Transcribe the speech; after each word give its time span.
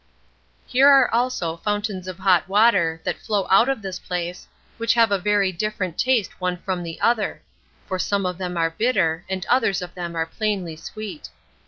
Here 0.65 0.87
are 0.89 1.13
also 1.13 1.57
fountains 1.57 2.07
of 2.07 2.17
hot 2.17 2.49
water, 2.49 2.99
that 3.03 3.19
flow 3.19 3.45
out 3.51 3.69
of 3.69 3.83
this 3.83 3.99
place, 3.99 4.47
which 4.77 4.95
have 4.95 5.11
a 5.11 5.19
very 5.19 5.51
different 5.51 5.99
taste 5.99 6.41
one 6.41 6.57
from 6.57 6.81
the 6.81 6.99
other; 6.99 7.43
for 7.85 7.99
some 7.99 8.25
of 8.25 8.39
them 8.39 8.57
are 8.57 8.71
bitter, 8.71 9.23
and 9.29 9.45
others 9.45 9.79
of 9.79 9.93
them 9.93 10.15
are 10.15 10.25
plainly 10.25 10.75
sweet. 10.75 11.29